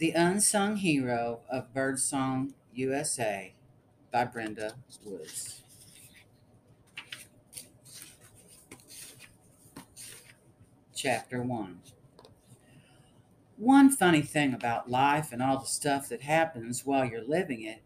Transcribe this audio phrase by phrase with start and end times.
[0.00, 3.52] The Unsung Hero of Birdsong USA
[4.10, 4.72] by Brenda
[5.04, 5.60] Woods.
[10.96, 11.80] Chapter 1
[13.58, 17.82] One funny thing about life and all the stuff that happens while you're living it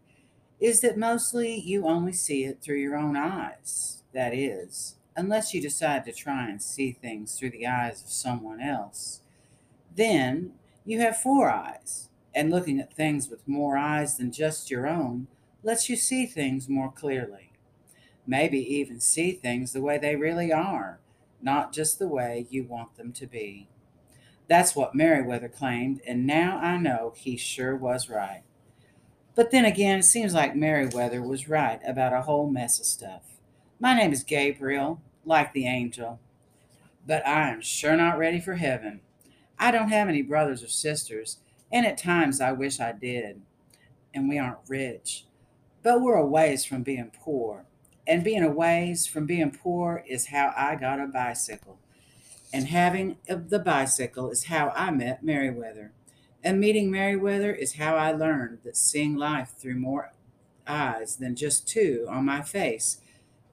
[0.61, 4.03] is that mostly you only see it through your own eyes.
[4.13, 8.61] That is, unless you decide to try and see things through the eyes of someone
[8.61, 9.19] else.
[9.93, 10.53] Then
[10.85, 15.27] you have four eyes, and looking at things with more eyes than just your own
[15.63, 17.51] lets you see things more clearly.
[18.27, 20.99] Maybe even see things the way they really are,
[21.41, 23.67] not just the way you want them to be.
[24.47, 28.43] That's what Merriweather claimed, and now I know he sure was right.
[29.33, 33.23] But then again, it seems like Merriweather was right about a whole mess of stuff.
[33.79, 36.19] My name is Gabriel, like the angel,
[37.07, 39.01] but I am sure not ready for heaven.
[39.59, 41.37] I don't have any brothers or sisters,
[41.71, 43.41] and at times I wish I did.
[44.13, 45.25] And we aren't rich,
[45.83, 47.65] but we're a ways from being poor.
[48.07, 51.79] And being a ways from being poor is how I got a bicycle.
[52.53, 55.91] And having the bicycle is how I met Merriweather.
[56.43, 60.13] And meeting Merriweather is how I learned that seeing life through more
[60.67, 63.01] eyes than just two on my face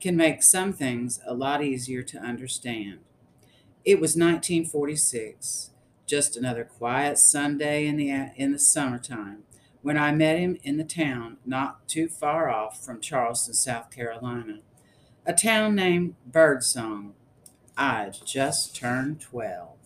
[0.00, 2.98] can make some things a lot easier to understand.
[3.84, 5.70] It was 1946,
[6.06, 9.44] just another quiet Sunday in the in the summertime,
[9.82, 14.60] when I met him in the town not too far off from Charleston, South Carolina,
[15.26, 17.14] a town named Birdsong.
[17.76, 19.78] I'd just turned 12.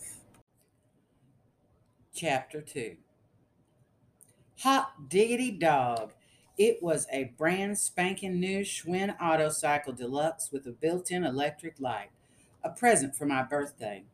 [2.14, 2.96] Chapter 2
[4.60, 6.12] Hot diggity dog.
[6.58, 12.08] It was a brand spanking new Schwinn Autocycle Deluxe with a built in electric light,
[12.64, 14.04] a present for my birthday.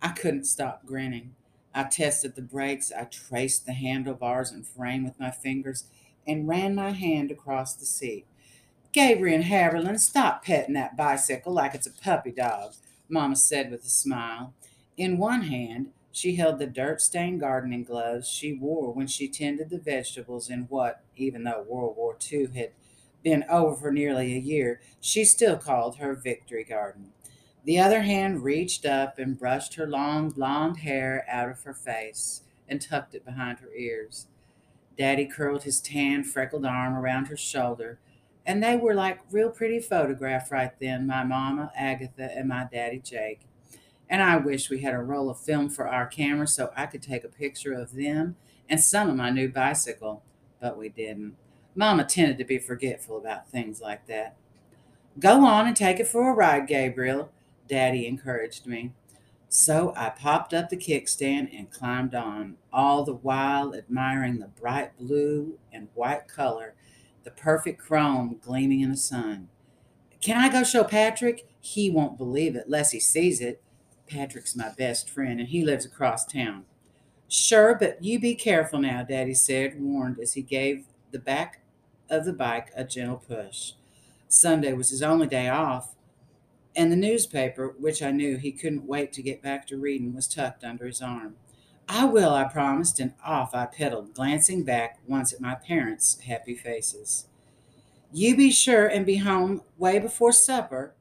[0.00, 1.34] I couldn't stop grinning.
[1.78, 5.84] I tested the brakes, I traced the handlebars and frame with my fingers,
[6.26, 8.26] and ran my hand across the seat.
[8.90, 12.72] Gabriel Haberlin, stop petting that bicycle like it's a puppy dog,
[13.08, 14.54] Mama said with a smile.
[14.96, 19.70] In one hand, she held the dirt stained gardening gloves she wore when she tended
[19.70, 22.72] the vegetables in what, even though World War II had
[23.22, 27.12] been over for nearly a year, she still called her victory garden.
[27.64, 32.42] The other hand reached up and brushed her long blonde hair out of her face
[32.68, 34.26] and tucked it behind her ears.
[34.96, 37.98] Daddy curled his tan, freckled arm around her shoulder,
[38.44, 42.98] and they were like real pretty photograph right then, my mama, Agatha, and my daddy,
[42.98, 43.40] Jake.
[44.08, 47.02] And I wish we had a roll of film for our camera so I could
[47.02, 48.36] take a picture of them
[48.68, 50.22] and some of my new bicycle,
[50.60, 51.36] but we didn't.
[51.74, 54.34] Mama tended to be forgetful about things like that.
[55.18, 57.30] Go on and take it for a ride, Gabriel,
[57.68, 58.92] Daddy encouraged me.
[59.48, 64.96] So I popped up the kickstand and climbed on, all the while admiring the bright
[64.98, 66.74] blue and white color,
[67.24, 69.48] the perfect chrome gleaming in the sun.
[70.20, 71.48] Can I go show Patrick?
[71.60, 73.62] He won't believe it unless he sees it.
[74.06, 76.64] Patrick's my best friend, and he lives across town.
[77.28, 81.60] Sure, but you be careful now, Daddy said, warned as he gave the back
[82.10, 83.72] of the bike a gentle push.
[84.28, 85.94] Sunday was his only day off,
[86.78, 90.28] and the newspaper, which I knew he couldn't wait to get back to reading, was
[90.28, 91.34] tucked under his arm.
[91.88, 96.54] I will, I promised, and off I pedaled, glancing back once at my parents' happy
[96.54, 97.26] faces.
[98.12, 100.94] You be sure and be home way before supper,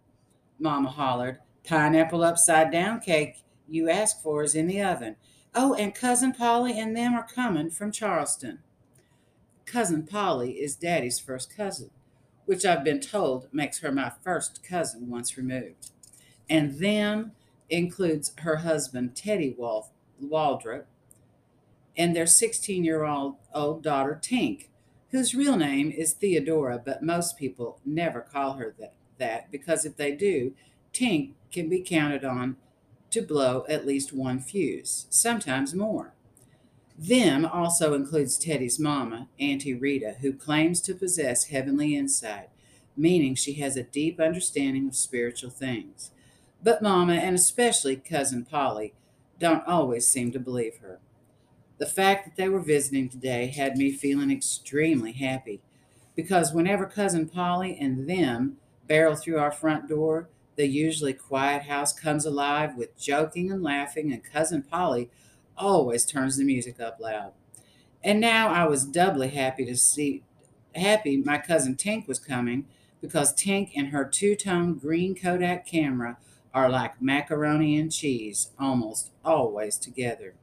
[0.57, 1.37] Mama hollered.
[1.63, 5.15] Pineapple upside down cake you asked for is in the oven.
[5.53, 8.63] Oh, and Cousin Polly and them are coming from Charleston.
[9.65, 11.91] Cousin Polly is Daddy's first cousin,
[12.47, 15.91] which I've been told makes her my first cousin once removed.
[16.49, 17.33] And them
[17.69, 19.91] includes her husband, Teddy Wal-
[20.23, 20.85] Waldrop,
[21.97, 23.35] and their 16 year old
[23.83, 24.67] daughter, Tink,
[25.11, 29.97] whose real name is Theodora, but most people never call her that, that because if
[29.97, 30.53] they do,
[30.93, 32.55] Tink can be counted on
[33.09, 36.13] to blow at least one fuse, sometimes more.
[36.97, 42.49] Them also includes Teddy's mama, Auntie Rita, who claims to possess heavenly insight,
[42.95, 46.09] meaning she has a deep understanding of spiritual things.
[46.63, 48.93] But Mama, and especially Cousin Polly,
[49.39, 50.99] don't always seem to believe her.
[51.77, 55.61] The fact that they were visiting today had me feeling extremely happy
[56.15, 58.57] because whenever Cousin Polly and them
[58.87, 64.11] barrel through our front door, the usually quiet house comes alive with joking and laughing,
[64.11, 65.11] and Cousin Polly
[65.57, 67.33] always turns the music up loud.
[68.03, 70.23] And now I was doubly happy to see
[70.75, 72.65] happy my cousin Tink was coming
[73.01, 76.17] because Tink and her two-tone green Kodak camera
[76.53, 80.33] are like macaroni and cheese, almost always together.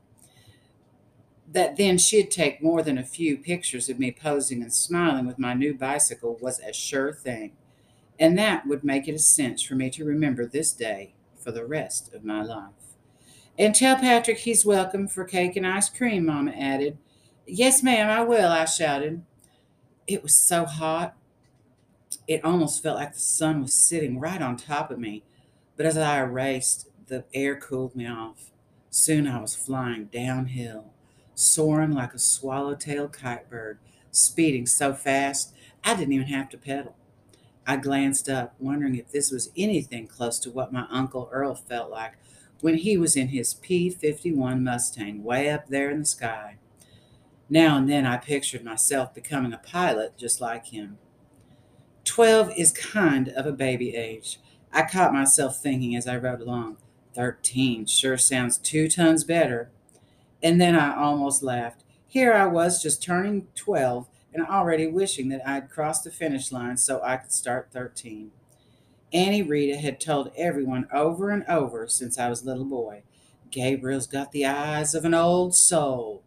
[1.50, 5.38] That then she'd take more than a few pictures of me posing and smiling with
[5.38, 7.52] my new bicycle was a sure thing.
[8.18, 11.64] And that would make it a cinch for me to remember this day for the
[11.64, 12.93] rest of my life.
[13.56, 16.98] And tell Patrick he's welcome for cake and ice cream, Mama added.
[17.46, 19.22] Yes, ma'am, I will, I shouted.
[20.06, 21.14] It was so hot,
[22.26, 25.22] it almost felt like the sun was sitting right on top of me.
[25.76, 28.50] But as I raced, the air cooled me off.
[28.90, 30.92] Soon I was flying downhill,
[31.34, 33.78] soaring like a swallowtail kite bird,
[34.10, 35.54] speeding so fast
[35.84, 36.96] I didn't even have to pedal.
[37.66, 41.90] I glanced up, wondering if this was anything close to what my Uncle Earl felt
[41.90, 42.14] like
[42.64, 46.56] when he was in his P 51 Mustang way up there in the sky.
[47.50, 50.96] Now and then I pictured myself becoming a pilot just like him.
[52.06, 54.40] Twelve is kind of a baby age.
[54.72, 56.78] I caught myself thinking as I rode along.
[57.14, 59.70] Thirteen sure sounds two tons better.
[60.42, 61.84] And then I almost laughed.
[62.06, 66.78] Here I was just turning 12 and already wishing that I'd crossed the finish line
[66.78, 68.30] so I could start 13.
[69.14, 73.04] Auntie Rita had told everyone over and over since I was a little boy
[73.54, 76.24] Gabriel's got the eyes of an old soul.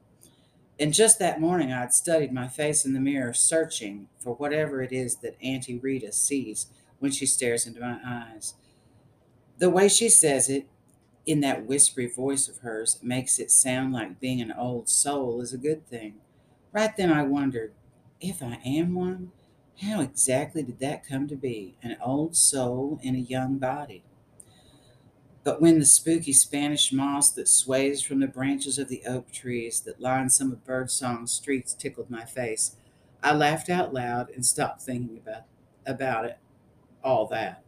[0.79, 4.93] And just that morning, I'd studied my face in the mirror, searching for whatever it
[4.93, 6.67] is that Auntie Rita sees
[6.99, 8.53] when she stares into my eyes.
[9.57, 10.67] The way she says it,
[11.25, 15.51] in that whispery voice of hers, makes it sound like being an old soul is
[15.51, 16.15] a good thing.
[16.71, 17.73] Right then, I wondered
[18.21, 19.33] if I am one,
[19.81, 21.77] how exactly did that come to be?
[21.83, 24.03] An old soul in a young body.
[25.43, 29.79] But when the spooky Spanish moss that sways from the branches of the oak trees
[29.81, 32.75] that line some of Birdsong's streets tickled my face,
[33.23, 35.43] I laughed out loud and stopped thinking about,
[35.85, 36.37] about it,
[37.03, 37.63] all that.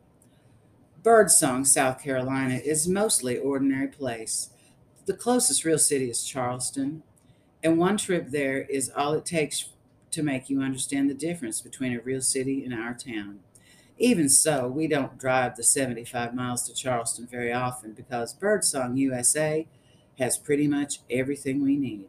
[1.04, 4.50] Birdsong, South Carolina, is mostly ordinary place.
[5.06, 7.04] The closest real city is Charleston,
[7.64, 9.70] and one trip there is all it takes
[10.12, 13.40] to make you understand the difference between a real city and our town.
[13.98, 19.68] Even so, we don't drive the 75 miles to Charleston very often because Birdsong USA
[20.18, 22.08] has pretty much everything we need.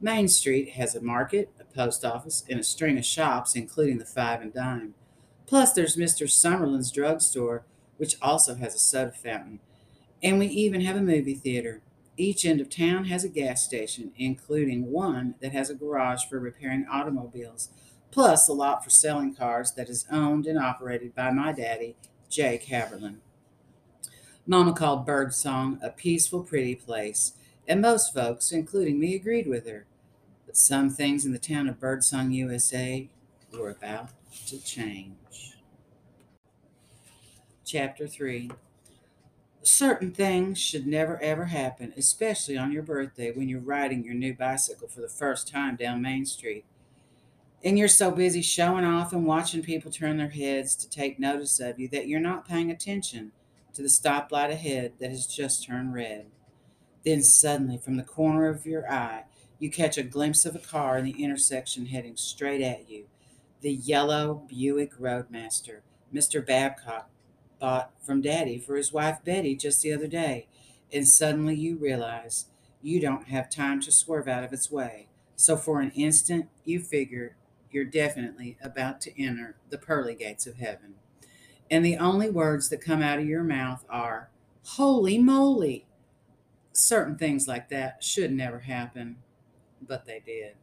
[0.00, 4.04] Main Street has a market, a post office, and a string of shops, including the
[4.04, 4.94] Five and Dime.
[5.46, 6.30] Plus, there's Mr.
[6.30, 7.64] Summerlin's drugstore,
[7.96, 9.60] which also has a soda fountain.
[10.22, 11.80] And we even have a movie theater.
[12.20, 16.40] Each end of town has a gas station, including one that has a garage for
[16.40, 17.70] repairing automobiles
[18.10, 21.94] plus a lot for selling cars that is owned and operated by my daddy,
[22.28, 23.18] Jake Haberlin.
[24.46, 27.34] Mama called Birdsong a peaceful, pretty place,
[27.68, 29.86] and most folks, including me, agreed with her.
[30.46, 33.08] But some things in the town of Birdsong, USA
[33.52, 34.10] were about
[34.46, 35.56] to change.
[37.64, 38.50] Chapter 3
[39.68, 44.34] Certain things should never ever happen, especially on your birthday when you're riding your new
[44.34, 46.64] bicycle for the first time down Main Street
[47.64, 51.58] and you're so busy showing off and watching people turn their heads to take notice
[51.60, 53.32] of you that you're not paying attention
[53.74, 56.26] to the stoplight ahead that has just turned red.
[57.04, 59.24] Then suddenly, from the corner of your eye,
[59.58, 63.06] you catch a glimpse of a car in the intersection heading straight at you.
[63.60, 65.82] The yellow Buick Roadmaster,
[66.14, 66.44] Mr.
[66.44, 67.10] Babcock
[67.58, 70.46] bought from Daddy for his wife Betty just the other day.
[70.92, 72.46] And suddenly you realize
[72.82, 75.08] you don't have time to swerve out of its way.
[75.36, 77.36] So for an instant, you figure
[77.70, 80.94] you're definitely about to enter the pearly gates of heaven.
[81.70, 84.30] And the only words that come out of your mouth are,
[84.62, 85.86] Holy moly!
[86.72, 89.16] Certain things like that should never happen,
[89.80, 90.54] but they did.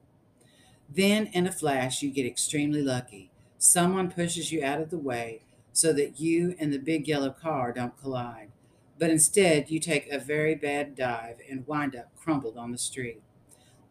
[0.90, 3.32] Then, in a flash, you get extremely lucky.
[3.58, 5.42] Someone pushes you out of the way
[5.76, 8.50] so that you and the big yellow car don't collide.
[8.98, 13.22] But instead, you take a very bad dive and wind up crumpled on the street.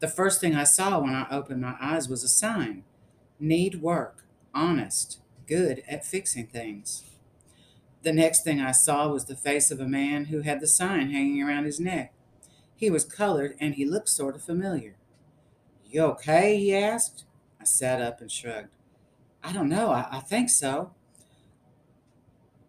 [0.01, 2.85] The first thing I saw when I opened my eyes was a sign
[3.39, 4.25] need work,
[4.55, 7.03] honest, good at fixing things.
[8.03, 11.11] The next thing I saw was the face of a man who had the sign
[11.11, 12.15] hanging around his neck.
[12.75, 14.95] He was colored and he looked sort of familiar.
[15.85, 16.59] You okay?
[16.59, 17.25] he asked.
[17.61, 18.69] I sat up and shrugged.
[19.43, 19.91] I don't know.
[19.91, 20.93] I, I think so.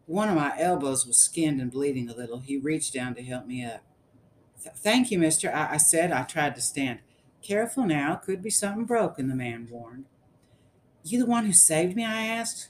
[0.05, 2.39] One of my elbows was skinned and bleeding a little.
[2.39, 3.81] He reached down to help me up.
[4.77, 6.11] Thank you, mister, I, I said.
[6.11, 6.99] I tried to stand.
[7.41, 8.15] Careful now.
[8.15, 10.05] Could be something broken, the man warned.
[11.03, 12.03] You the one who saved me?
[12.03, 12.69] I asked.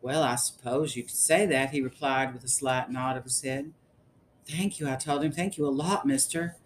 [0.00, 3.42] Well, I suppose you could say that, he replied with a slight nod of his
[3.42, 3.72] head.
[4.46, 5.32] Thank you, I told him.
[5.32, 6.56] Thank you a lot, mister.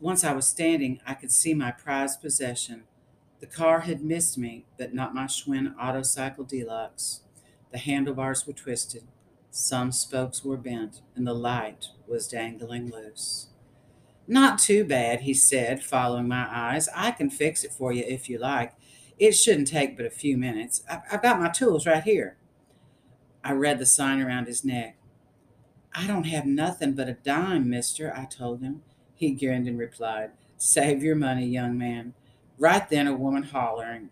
[0.00, 2.84] Once I was standing, I could see my prized possession.
[3.40, 7.21] The car had missed me, but not my Schwinn Autocycle Deluxe.
[7.72, 9.04] The handlebars were twisted,
[9.50, 13.48] some spokes were bent, and the light was dangling loose.
[14.26, 16.88] Not too bad, he said, following my eyes.
[16.94, 18.72] I can fix it for you if you like.
[19.18, 20.82] It shouldn't take but a few minutes.
[20.88, 22.38] I've got my tools right here.
[23.44, 24.96] I read the sign around his neck.
[25.94, 28.82] I don't have nothing but a dime, mister, I told him.
[29.14, 32.14] He grinned and replied, Save your money, young man.
[32.58, 34.08] Right then, a woman hollering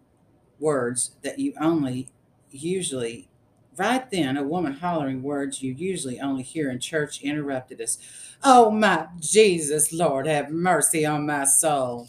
[0.58, 2.10] words that you only
[2.50, 3.29] usually
[3.76, 7.98] Right then, a woman hollering words you usually only hear in church interrupted us.
[8.42, 12.08] Oh, my Jesus, Lord, have mercy on my soul.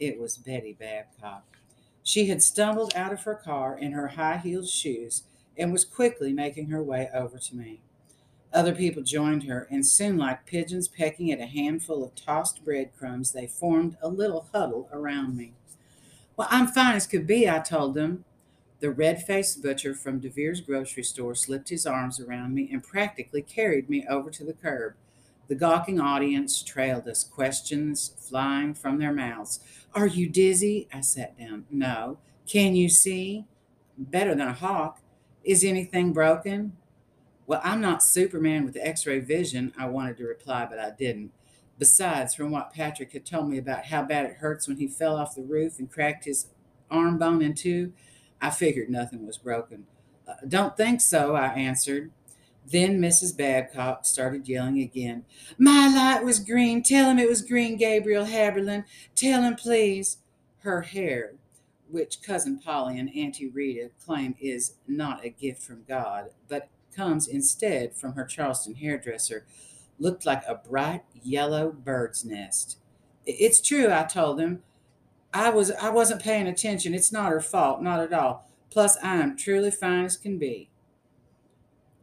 [0.00, 1.44] It was Betty Babcock.
[2.02, 5.22] She had stumbled out of her car in her high heeled shoes
[5.56, 7.80] and was quickly making her way over to me.
[8.52, 13.32] Other people joined her, and soon, like pigeons pecking at a handful of tossed breadcrumbs,
[13.32, 15.52] they formed a little huddle around me.
[16.36, 18.24] Well, I'm fine as could be, I told them.
[18.82, 23.40] The red faced butcher from DeVere's grocery store slipped his arms around me and practically
[23.40, 24.94] carried me over to the curb.
[25.46, 29.60] The gawking audience trailed us, questions flying from their mouths.
[29.94, 30.88] Are you dizzy?
[30.92, 31.64] I sat down.
[31.70, 32.18] No.
[32.44, 33.44] Can you see?
[33.96, 34.98] Better than a hawk.
[35.44, 36.76] Is anything broken?
[37.46, 41.30] Well, I'm not Superman with x ray vision, I wanted to reply, but I didn't.
[41.78, 45.16] Besides, from what Patrick had told me about how bad it hurts when he fell
[45.16, 46.48] off the roof and cracked his
[46.90, 47.92] arm bone in two,
[48.42, 49.86] I figured nothing was broken.
[50.26, 52.10] Uh, don't think so, I answered.
[52.66, 53.36] Then Mrs.
[53.36, 55.24] Babcock started yelling again.
[55.58, 56.82] My light was green.
[56.82, 58.84] Tell him it was green, Gabriel Haberlin.
[59.14, 60.18] Tell him, please.
[60.58, 61.34] Her hair,
[61.90, 67.26] which Cousin Polly and Auntie Rita claim is not a gift from God, but comes
[67.26, 69.44] instead from her Charleston hairdresser,
[69.98, 72.78] looked like a bright yellow bird's nest.
[73.26, 74.62] It's true, I told him.
[75.34, 76.94] I was I wasn't paying attention.
[76.94, 78.48] It's not her fault, not at all.
[78.70, 80.70] Plus, I am truly fine as can be.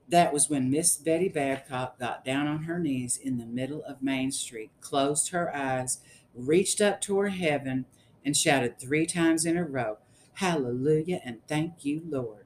[0.07, 4.01] That was when Miss Betty Babcock got down on her knees in the middle of
[4.01, 5.99] Main Street, closed her eyes,
[6.33, 7.85] reached up toward heaven,
[8.25, 9.97] and shouted three times in a row,
[10.33, 12.45] Hallelujah and thank you, Lord.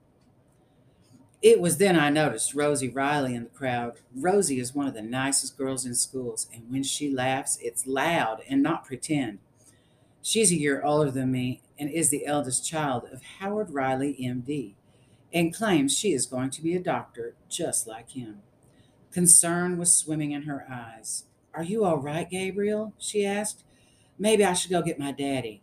[1.41, 3.99] It was then I noticed Rosie Riley in the crowd.
[4.15, 8.41] Rosie is one of the nicest girls in schools, and when she laughs, it's loud
[8.49, 9.39] and not pretend.
[10.25, 14.73] She's a year older than me and is the eldest child of Howard Riley, MD,
[15.33, 18.41] and claims she is going to be a doctor just like him.
[19.11, 21.25] Concern was swimming in her eyes.
[21.53, 22.93] Are you all right, Gabriel?
[22.97, 23.65] she asked.
[24.17, 25.61] Maybe I should go get my daddy.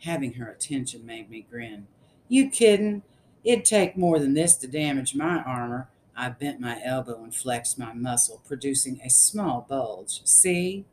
[0.00, 1.86] Having her attention made me grin.
[2.28, 3.02] You kiddin'?
[3.44, 5.88] It'd take more than this to damage my armor.
[6.16, 10.22] I bent my elbow and flexed my muscle, producing a small bulge.
[10.24, 10.86] See?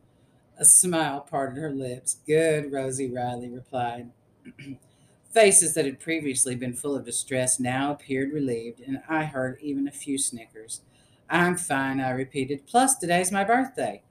[0.60, 2.18] A smile parted her lips.
[2.28, 4.12] Good, Rosie Riley replied.
[5.32, 9.88] Faces that had previously been full of distress now appeared relieved, and I heard even
[9.88, 10.82] a few snickers.
[11.30, 12.68] I'm fine, I repeated.
[12.68, 14.01] Plus, today's my birthday.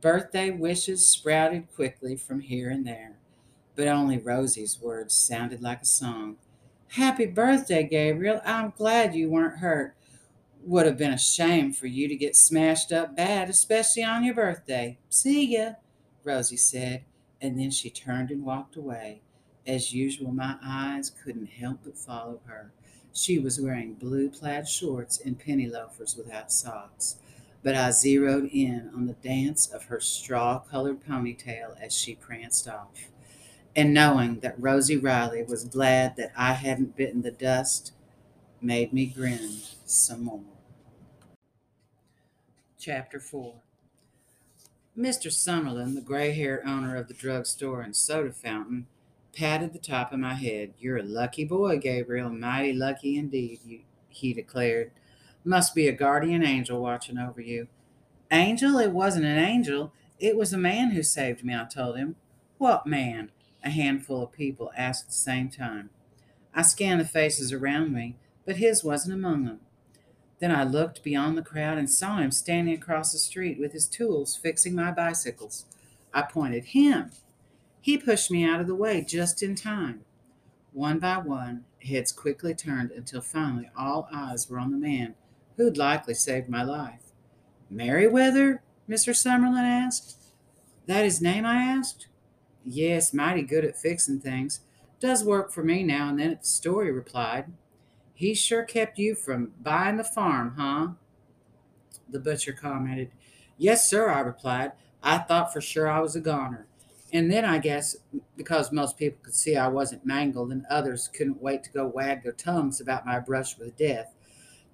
[0.00, 3.16] Birthday wishes sprouted quickly from here and there,
[3.74, 6.36] but only Rosie's words sounded like a song.
[6.90, 8.40] Happy birthday, Gabriel.
[8.44, 9.96] I'm glad you weren't hurt.
[10.64, 14.34] Would have been a shame for you to get smashed up bad, especially on your
[14.34, 14.98] birthday.
[15.08, 15.72] See ya,
[16.22, 17.04] Rosie said,
[17.40, 19.22] and then she turned and walked away.
[19.66, 22.70] As usual, my eyes couldn't help but follow her.
[23.12, 27.16] She was wearing blue plaid shorts and penny loafers without socks,
[27.64, 32.68] but I zeroed in on the dance of her straw colored ponytail as she pranced
[32.68, 33.10] off.
[33.74, 37.92] And knowing that Rosie Riley was glad that I hadn't bitten the dust
[38.62, 40.44] made me grin some more.
[42.78, 43.54] Chapter 4
[44.96, 45.28] Mr.
[45.28, 48.86] Summerlin, the gray haired owner of the drug store and soda fountain,
[49.32, 50.74] patted the top of my head.
[50.78, 54.90] You're a lucky boy, Gabriel, mighty lucky indeed, you, he declared.
[55.44, 57.68] Must be a guardian angel watching over you.
[58.30, 58.78] Angel?
[58.78, 59.92] It wasn't an angel.
[60.18, 62.16] It was a man who saved me, I told him.
[62.58, 63.30] What man?
[63.64, 65.90] A handful of people asked at the same time.
[66.54, 69.60] I scanned the faces around me, but his wasn't among them.
[70.40, 73.86] Then I looked beyond the crowd and saw him standing across the street with his
[73.86, 75.66] tools fixing my bicycles.
[76.12, 77.12] I pointed him.
[77.80, 80.00] He pushed me out of the way just in time.
[80.72, 85.14] One by one, heads quickly turned until finally all eyes were on the man
[85.56, 87.12] who'd likely saved my life.
[87.70, 88.62] Merriweather?
[88.88, 89.12] Mr.
[89.14, 90.16] Summerlin asked.
[90.86, 91.46] That his name?
[91.46, 92.08] I asked.
[92.64, 94.60] Yes, mighty good at fixing things.
[95.00, 97.46] Does work for me now and then at the store, he replied.
[98.22, 100.90] He sure kept you from buying the farm, huh?
[102.08, 103.10] The butcher commented.
[103.58, 104.70] Yes, sir, I replied.
[105.02, 106.68] I thought for sure I was a goner.
[107.12, 107.96] And then I guess
[108.36, 112.22] because most people could see I wasn't mangled and others couldn't wait to go wag
[112.22, 114.14] their tongues about my brush with death,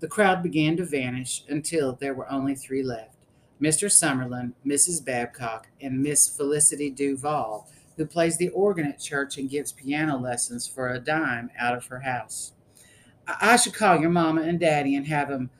[0.00, 3.16] the crowd began to vanish until there were only three left
[3.58, 3.88] Mr.
[3.88, 5.02] Summerlin, Mrs.
[5.02, 10.68] Babcock, and Miss Felicity Duval, who plays the organ at church and gives piano lessons
[10.68, 12.52] for a dime out of her house.
[13.28, 15.50] I, should call your mama and daddy and have them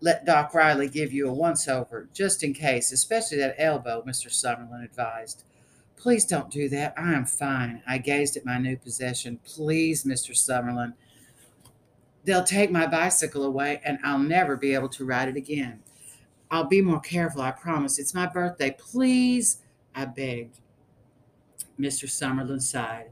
[0.00, 4.26] let Doc Riley give you a once over, just in case, especially that elbow, Mr.
[4.26, 5.44] Summerlin advised.
[5.96, 6.92] Please don't do that.
[6.98, 7.82] I am fine.
[7.86, 9.40] I gazed at my new possession.
[9.44, 10.32] Please, Mr.
[10.32, 10.92] Summerlin.
[12.24, 15.80] They'll take my bicycle away and I'll never be able to ride it again.
[16.50, 17.98] I'll be more careful, I promise.
[17.98, 18.76] It's my birthday.
[18.78, 19.62] Please,
[19.94, 20.60] I begged.
[21.80, 22.04] Mr.
[22.04, 23.10] Summerlin sighed.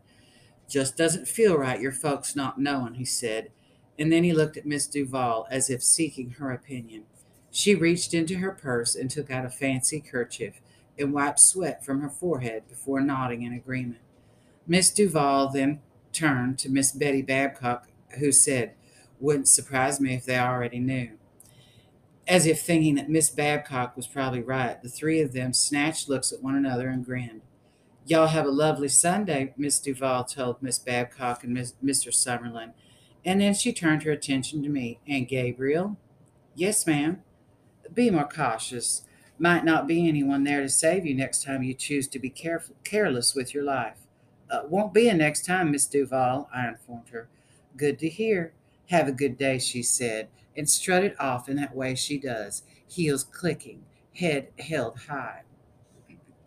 [0.69, 3.51] Just doesn't feel right, your folks not knowing, he said.
[3.99, 7.05] And then he looked at Miss Duval as if seeking her opinion.
[7.51, 10.61] She reached into her purse and took out a fancy kerchief
[10.99, 14.01] and wiped sweat from her forehead before nodding in agreement.
[14.67, 15.81] Miss Duval then
[16.13, 18.73] turned to Miss Betty Babcock, who said,
[19.21, 21.19] Wouldn't surprise me if they already knew.
[22.29, 26.33] As if thinking that Miss Babcock was probably right, the three of them snatched looks
[26.33, 27.43] at one another and grinned.
[28.07, 32.09] Y'all have a lovely Sunday, Miss Duval told Miss Babcock and Miss, Mr.
[32.09, 32.73] Summerlin,
[33.25, 35.01] and then she turned her attention to me.
[35.07, 35.97] And Gabriel?
[36.55, 37.23] Yes, ma'am.
[37.93, 39.03] Be more cautious.
[39.39, 42.77] Might not be anyone there to save you next time you choose to be careful,
[42.85, 43.99] careless with your life.
[44.51, 47.29] Uh, won't be a next time, Miss Duval, I informed her.
[47.77, 48.53] Good to hear.
[48.91, 53.25] Have a good day, she said, and strutted off in that way she does, heels
[53.25, 55.43] clicking, head held high.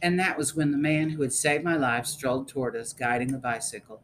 [0.01, 3.31] And that was when the man who had saved my life strolled toward us, guiding
[3.31, 4.01] the bicycle.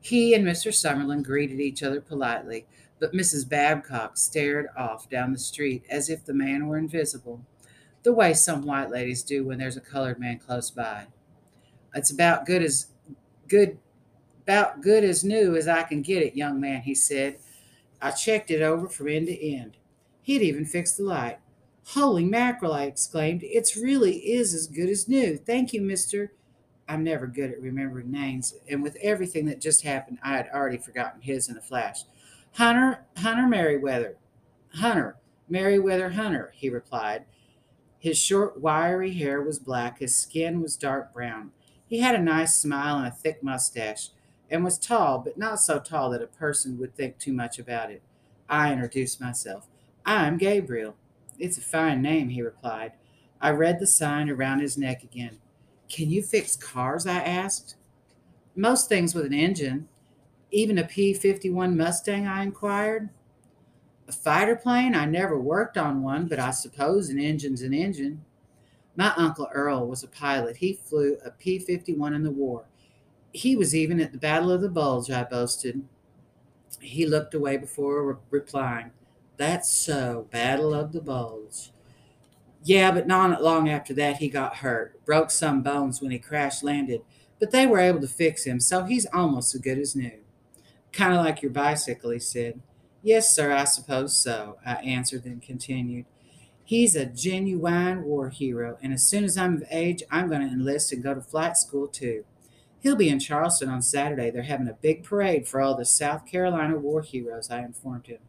[0.00, 0.72] He and Mr.
[0.72, 2.66] Summerlin greeted each other politely,
[2.98, 3.48] but Mrs.
[3.48, 7.44] Babcock stared off down the street as if the man were invisible,
[8.02, 11.06] the way some white ladies do when there's a colored man close by.
[11.94, 12.86] It's about good as
[13.48, 13.78] good
[14.42, 17.38] about good as new as I can get it, young man, he said.
[18.00, 19.76] I checked it over from end to end.
[20.22, 21.38] He'd even fixed the light.
[21.84, 23.42] Holy mackerel, I exclaimed.
[23.42, 25.36] It really is as good as new.
[25.36, 26.30] Thank you, Mr.
[26.90, 30.76] I'm never good at remembering names, and with everything that just happened, I had already
[30.76, 32.02] forgotten his in a flash.
[32.54, 34.16] Hunter, Hunter Merriweather.
[34.74, 35.16] Hunter,
[35.48, 37.26] Merriweather Hunter, he replied.
[38.00, 41.52] His short, wiry hair was black, his skin was dark brown.
[41.86, 44.08] He had a nice smile and a thick mustache,
[44.50, 47.92] and was tall, but not so tall that a person would think too much about
[47.92, 48.02] it.
[48.48, 49.68] I introduced myself.
[50.04, 50.96] I'm Gabriel.
[51.38, 52.94] It's a fine name, he replied.
[53.40, 55.38] I read the sign around his neck again.
[55.90, 57.06] Can you fix cars?
[57.06, 57.76] I asked.
[58.54, 59.88] Most things with an engine.
[60.52, 63.10] Even a P 51 Mustang, I inquired.
[64.08, 64.94] A fighter plane?
[64.94, 68.24] I never worked on one, but I suppose an engine's an engine.
[68.96, 70.56] My Uncle Earl was a pilot.
[70.56, 72.64] He flew a P 51 in the war.
[73.32, 75.82] He was even at the Battle of the Bulge, I boasted.
[76.80, 78.90] He looked away before re- replying.
[79.36, 81.70] That's so, Battle of the Bulge.
[82.62, 86.62] Yeah, but not long after that, he got hurt, broke some bones when he crash
[86.62, 87.02] landed,
[87.38, 90.20] but they were able to fix him, so he's almost as good as new.
[90.92, 92.60] Kind of like your bicycle, he said.
[93.02, 96.04] Yes, sir, I suppose so, I answered, and continued.
[96.62, 100.52] He's a genuine war hero, and as soon as I'm of age, I'm going to
[100.52, 102.24] enlist and go to flight school too.
[102.80, 104.30] He'll be in Charleston on Saturday.
[104.30, 108.20] They're having a big parade for all the South Carolina war heroes, I informed him.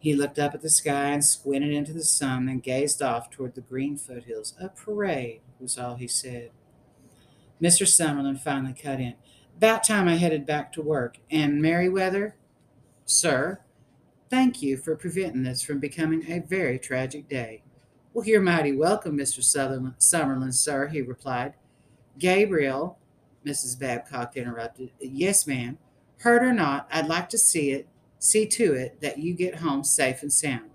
[0.00, 3.54] He looked up at the sky and squinted into the sun, and gazed off toward
[3.54, 4.54] the green foothills.
[4.58, 6.50] A parade was all he said.
[7.62, 7.86] Mr.
[7.86, 9.14] Summerlin finally cut in.
[9.58, 11.18] About time I headed back to work.
[11.30, 12.34] And Merriweather?
[13.04, 13.60] Sir,
[14.30, 17.62] thank you for preventing this from becoming a very tragic day.
[18.14, 19.42] Well, you're mighty welcome, Mr.
[19.42, 21.54] Sutherland, Summerlin, sir, he replied.
[22.18, 22.98] Gabriel,
[23.44, 23.78] Mrs.
[23.78, 24.92] Babcock interrupted.
[24.98, 25.76] Yes, ma'am.
[26.20, 27.86] Hurt or not, I'd like to see it
[28.20, 30.70] See to it that you get home safe and sound.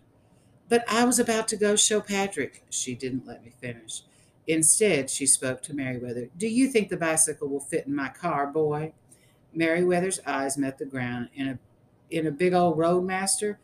[0.68, 2.64] But I was about to go show Patrick.
[2.72, 4.02] She didn't let me finish.
[4.48, 6.30] Instead, she spoke to Merriweather.
[6.36, 8.94] Do you think the bicycle will fit in my car, boy?
[9.54, 11.30] Merriweather's eyes met the ground.
[11.36, 11.60] In a
[12.10, 13.60] in a big old roadmaster?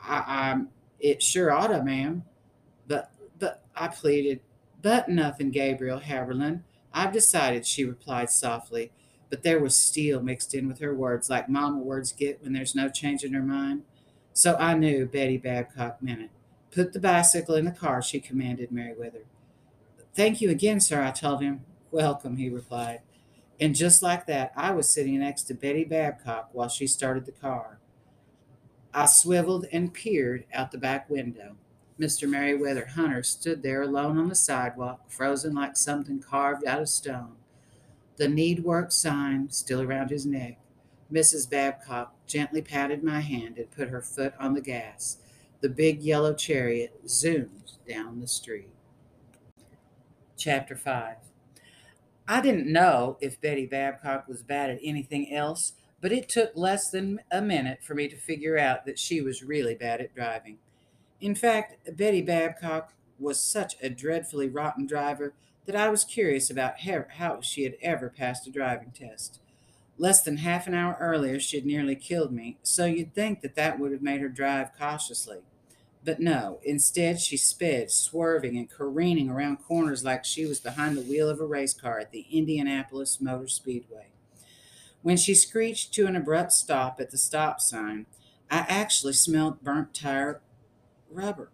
[0.00, 0.68] I, I'm
[1.00, 2.22] it sure oughta, ma'am.
[2.86, 3.10] But
[3.40, 4.40] but I pleaded.
[4.82, 6.62] But nothing, Gabriel Haberlin.
[6.92, 8.92] I've decided, she replied softly
[9.28, 12.74] but there was steel mixed in with her words, like mama words get when there's
[12.74, 13.82] no change in her mind.
[14.32, 16.30] So I knew Betty Babcock meant it.
[16.70, 19.24] Put the bicycle in the car, she commanded Merriweather.
[20.14, 21.64] Thank you again, sir, I told him.
[21.90, 23.00] Welcome, he replied.
[23.58, 27.32] And just like that, I was sitting next to Betty Babcock while she started the
[27.32, 27.78] car.
[28.92, 31.56] I swiveled and peered out the back window.
[31.98, 32.28] Mr.
[32.28, 37.36] Merriweather Hunter stood there alone on the sidewalk, frozen like something carved out of stone
[38.16, 40.58] the need work sign still around his neck.
[41.12, 41.48] Mrs.
[41.48, 45.18] Babcock gently patted my hand and put her foot on the gas.
[45.60, 48.70] The big yellow chariot zoomed down the street.
[50.36, 51.16] Chapter 5
[52.28, 56.90] I didn't know if Betty Babcock was bad at anything else, but it took less
[56.90, 60.58] than a minute for me to figure out that she was really bad at driving.
[61.20, 65.34] In fact, Betty Babcock was such a dreadfully rotten driver
[65.66, 69.40] that I was curious about how she had ever passed a driving test.
[69.98, 73.54] Less than half an hour earlier, she had nearly killed me, so you'd think that
[73.56, 75.38] that would have made her drive cautiously.
[76.04, 81.02] But no, instead she sped, swerving and careening around corners like she was behind the
[81.02, 84.06] wheel of a race car at the Indianapolis Motor Speedway.
[85.02, 88.06] When she screeched to an abrupt stop at the stop sign,
[88.50, 90.40] I actually smelled burnt tire
[91.10, 91.50] rubber.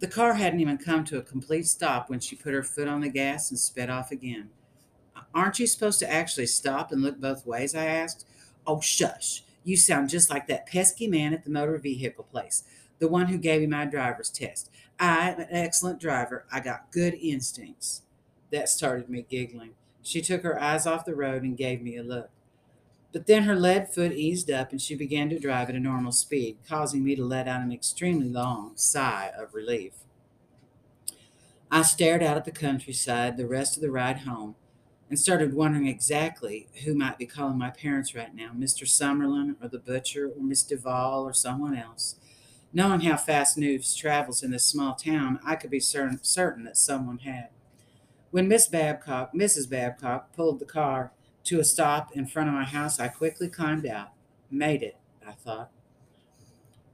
[0.00, 3.00] The car hadn't even come to a complete stop when she put her foot on
[3.00, 4.50] the gas and sped off again.
[5.34, 7.74] Aren't you supposed to actually stop and look both ways?
[7.74, 8.26] I asked.
[8.66, 9.44] Oh, shush.
[9.62, 12.64] You sound just like that pesky man at the motor vehicle place
[13.00, 14.70] the one who gave me my driver's test.
[15.00, 16.44] I'm an excellent driver.
[16.52, 18.02] I got good instincts.
[18.52, 19.72] That started me giggling.
[20.02, 22.30] She took her eyes off the road and gave me a look.
[23.12, 26.12] But then her lead foot eased up and she began to drive at a normal
[26.12, 29.92] speed, causing me to let out an extremely long sigh of relief.
[31.72, 34.56] I stared out at the countryside the rest of the ride home
[35.08, 38.84] and started wondering exactly who might be calling my parents right now Mr.
[38.84, 42.16] Summerlin or the butcher or Miss Duval or someone else.
[42.72, 46.76] Knowing how fast news travels in this small town, I could be certain, certain that
[46.76, 47.48] someone had.
[48.30, 49.68] When Miss Babcock, Mrs.
[49.68, 51.12] Babcock, pulled the car
[51.44, 54.12] to a stop in front of my house, I quickly climbed out.
[54.50, 55.70] Made it, I thought.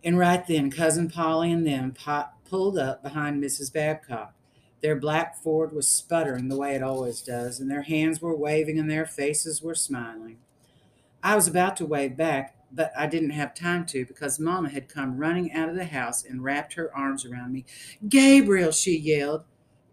[0.05, 3.73] And right then, Cousin Polly and them pop, pulled up behind Mrs.
[3.73, 4.35] Babcock.
[4.83, 8.79] Their black Ford was sputtering the way it always does, and their hands were waving
[8.79, 10.39] and their faces were smiling.
[11.23, 14.89] I was about to wave back but I didn't have time to because Mama had
[14.89, 17.65] come running out of the house and wrapped her arms around me.
[18.09, 19.45] Gabriel, she yelled.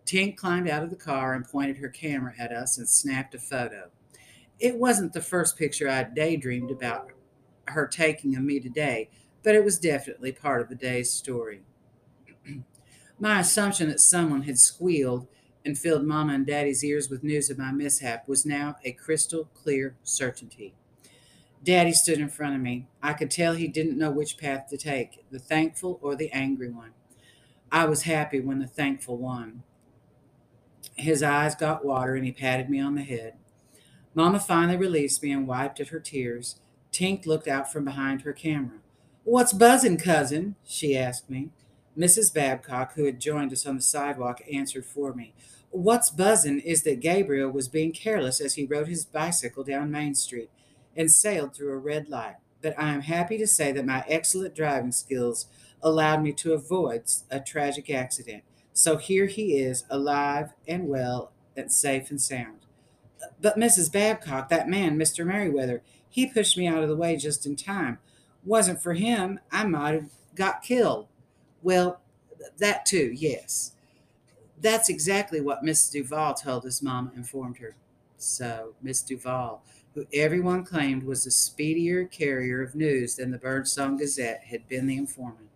[0.05, 3.39] Tink climbed out of the car and pointed her camera at us and snapped a
[3.39, 3.89] photo.
[4.63, 7.09] It wasn't the first picture I'd daydreamed about
[7.67, 9.09] her taking of me today,
[9.43, 11.63] but it was definitely part of the day's story.
[13.19, 15.27] my assumption that someone had squealed
[15.65, 19.49] and filled Mama and Daddy's ears with news of my mishap was now a crystal
[19.53, 20.73] clear certainty.
[21.61, 22.87] Daddy stood in front of me.
[23.01, 26.69] I could tell he didn't know which path to take, the thankful or the angry
[26.69, 26.91] one.
[27.69, 29.63] I was happy when the thankful won.
[30.95, 33.33] His eyes got water and he patted me on the head.
[34.15, 36.59] Mama finally released me and wiped at her tears.
[36.91, 38.79] Tink looked out from behind her camera.
[39.23, 40.55] What's buzzing, cousin?
[40.63, 41.49] she asked me.
[41.97, 42.33] Mrs.
[42.33, 45.33] Babcock, who had joined us on the sidewalk, answered for me.
[45.71, 50.13] What's buzzing is that Gabriel was being careless as he rode his bicycle down Main
[50.13, 50.49] Street
[50.95, 52.35] and sailed through a red light.
[52.61, 55.47] But I am happy to say that my excellent driving skills
[55.81, 58.43] allowed me to avoid a tragic accident.
[58.71, 62.62] So here he is, alive and well and safe and sound.
[63.41, 63.91] But Mrs.
[63.91, 65.25] Babcock, that man, Mr.
[65.25, 67.99] Merriweather, he pushed me out of the way just in time.
[68.45, 71.07] Wasn't for him, I might have got killed.
[71.61, 72.01] Well,
[72.57, 73.73] that too, yes.
[74.59, 77.75] That's exactly what Miss Duval told us, Mama informed her.
[78.17, 83.97] So, Miss Duval, who everyone claimed was a speedier carrier of news than the Birdsong
[83.97, 85.49] Gazette, had been the informant.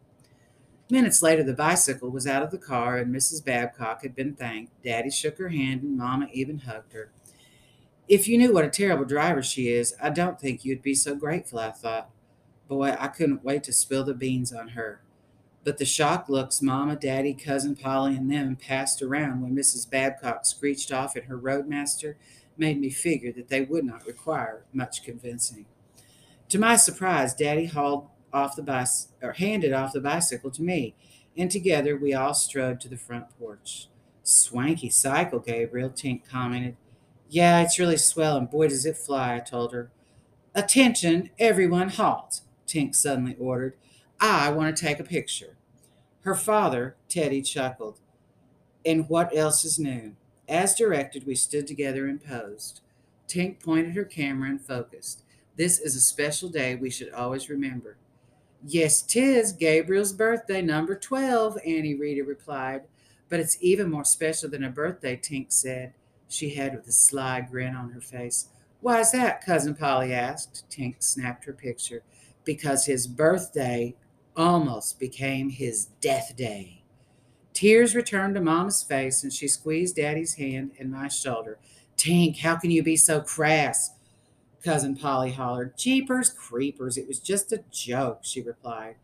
[0.90, 3.44] Minutes later, the bicycle was out of the car and Mrs.
[3.44, 4.72] Babcock had been thanked.
[4.84, 7.12] Daddy shook her hand and Mama even hugged her.
[8.08, 11.14] If you knew what a terrible driver she is, I don't think you'd be so
[11.14, 12.10] grateful, I thought.
[12.70, 15.02] Boy, I couldn't wait to spill the beans on her.
[15.66, 19.90] But the shocked looks Mama, Daddy, Cousin Polly, and them passed around when Mrs.
[19.90, 22.16] Babcock screeched off in her Roadmaster
[22.58, 25.66] made me figure that they would not require much convincing.
[26.50, 30.96] To my surprise, Daddy hauled off the bicycle or handed off the bicycle to me,
[31.36, 33.90] and together we all strode to the front porch.
[34.24, 36.78] Swanky cycle, Gabriel, Tink commented.
[37.30, 39.92] Yeah, it's really swell, and boy, does it fly, I told her.
[40.56, 43.76] Attention, everyone, halt, Tink suddenly ordered.
[44.20, 45.58] I want to take a picture.
[46.22, 48.00] Her father, Teddy, chuckled.
[48.86, 50.16] And what else is new?
[50.48, 52.82] As directed, we stood together and posed.
[53.28, 55.24] Tink pointed her camera and focused.
[55.58, 57.98] This is a special day we should always remember.
[58.66, 62.84] Yes, tis Gabriel's birthday, number 12, Auntie Rita replied.
[63.30, 65.94] But it's even more special than a birthday, Tink said.
[66.28, 68.50] She had with a sly grin on her face.
[68.82, 69.44] Why's that?
[69.46, 70.66] Cousin Polly asked.
[70.70, 72.04] Tink snapped her picture.
[72.44, 73.96] Because his birthday
[74.36, 76.84] almost became his death day.
[77.54, 81.58] Tears returned to Mama's face, and she squeezed Daddy's hand and my shoulder.
[81.98, 83.92] Tink, how can you be so crass?
[84.64, 85.76] Cousin Polly hollered.
[85.78, 88.98] Jeepers creepers, it was just a joke, she replied.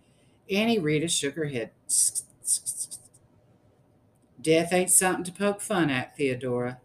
[0.49, 1.71] Auntie Rita shook her head.
[4.39, 6.79] Death ain't something to poke fun at, Theodora.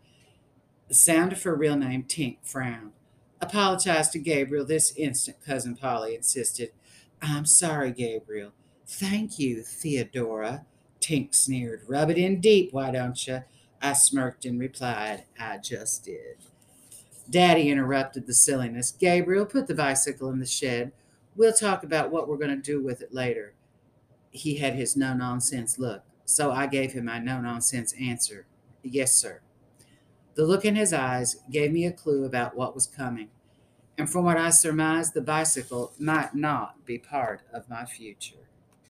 [0.89, 2.93] The sound of her real name, Tink, frowned.
[3.41, 6.73] Apologize to Gabriel this instant, Cousin Polly insisted.
[7.21, 8.53] I'm sorry, Gabriel.
[8.87, 10.65] Thank you, Theodora,
[11.01, 11.83] Tink sneered.
[11.87, 13.45] Rub it in deep, why don't you?
[13.83, 16.39] I smirked and replied, I just did.
[17.29, 18.91] Daddy interrupted the silliness.
[18.91, 20.93] Gabriel, put the bicycle in the shed.
[21.37, 23.53] We'll talk about what we're going to do with it later.
[24.31, 28.47] He had his no nonsense look, so I gave him my no nonsense answer.
[28.83, 29.41] Yes, sir.
[30.39, 33.31] The look in his eyes gave me a clue about what was coming,
[33.99, 38.48] and from what I surmised, the bicycle might not be part of my future.